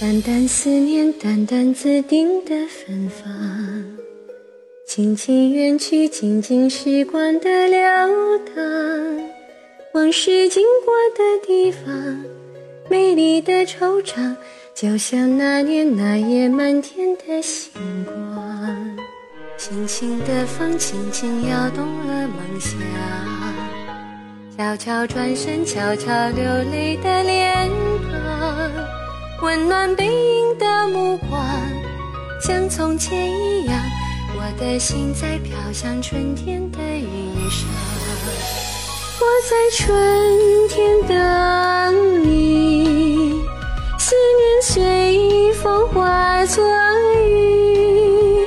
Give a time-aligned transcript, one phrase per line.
[0.00, 3.28] 淡淡思念，淡淡自定的芬芳，
[4.86, 7.78] 轻轻远去，静静时光的流
[8.46, 8.64] 淌，
[9.92, 12.24] 往事经过的地方，
[12.88, 14.34] 美丽的惆怅，
[14.74, 17.70] 就像那年那夜满天的星
[18.06, 18.96] 光。
[19.58, 22.80] 轻轻的风，轻轻摇动了梦想，
[24.56, 27.39] 悄悄转身，悄悄流泪的脸，
[29.50, 31.44] 温暖背影的目光，
[32.40, 33.76] 像从前一样。
[34.36, 37.68] 我的心在飘向春天的云上，
[39.18, 43.42] 我在春天等你，
[43.98, 46.64] 思念随风化作
[47.28, 48.46] 雨，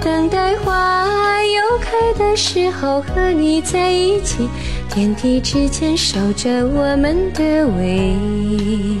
[0.00, 4.48] 等待花又开的时候和你在一起，
[4.88, 8.14] 天地之间守着我们的唯
[8.46, 9.00] 一。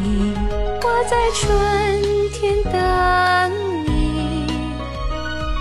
[0.96, 1.50] 我在春
[2.30, 2.72] 天等
[3.84, 4.46] 你，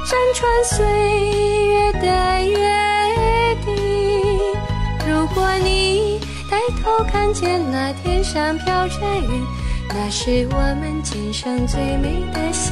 [0.06, 2.06] 山川岁月的
[2.46, 2.56] 约
[3.66, 3.74] 定。
[5.08, 8.94] 如果你抬头看见那天上飘着
[9.28, 9.44] 云，
[9.90, 12.72] 那是我们今生最美的相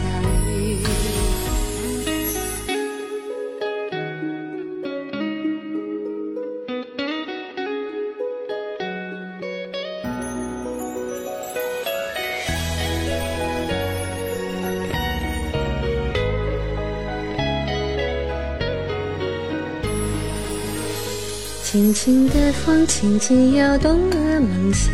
[0.53, 0.60] 遇。
[21.71, 24.91] 轻轻的风，轻轻摇动了梦想，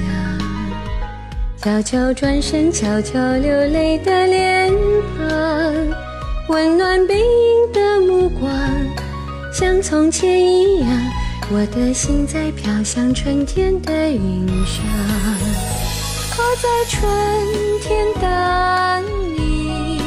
[1.58, 4.72] 悄悄转身，悄悄流泪的脸
[5.18, 5.28] 庞，
[6.50, 8.52] 温暖背影的目光，
[9.52, 10.88] 像从前一样。
[11.50, 14.86] 我的心在飘向春天的云上，
[16.38, 17.02] 我在春
[17.82, 19.04] 天等
[19.36, 20.00] 你，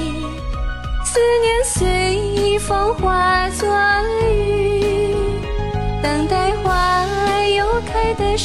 [1.05, 3.40] 思念随风化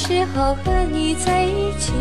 [0.08, 1.92] 时候和你在一起，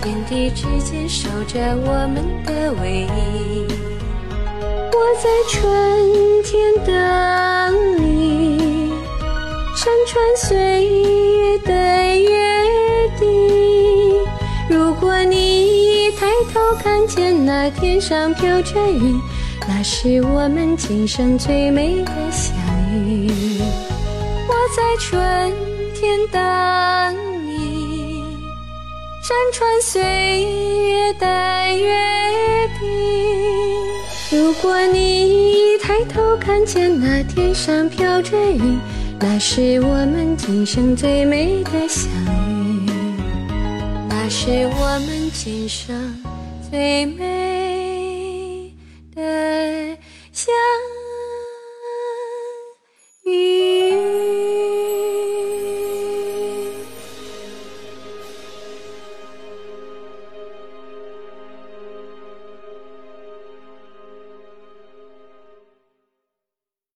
[0.00, 3.66] 天地之间守着我们的唯一。
[4.92, 5.60] 我在春
[6.44, 8.92] 天等你，
[9.74, 11.72] 山川岁月的
[12.20, 13.26] 约定。
[14.70, 19.20] 如果你抬头看见那天上飘着云，
[19.66, 22.54] 那是我们今生最美的相
[22.94, 23.60] 遇。
[24.46, 25.52] 我在春
[29.28, 31.26] 山川岁月的
[31.76, 31.86] 约
[32.80, 32.88] 定。
[34.30, 38.80] 如果你抬头看见那天上飘着云，
[39.20, 42.10] 那是我们今生最美的相
[42.86, 42.90] 遇，
[44.08, 45.94] 那是我们今生
[46.70, 48.72] 最美
[49.14, 49.20] 的
[50.32, 51.07] 相遇。